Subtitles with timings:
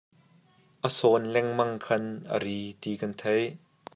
[0.87, 2.05] A sawn lengmang khan
[2.35, 3.49] a ri ti kan theih.